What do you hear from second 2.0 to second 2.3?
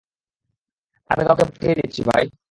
ভাই।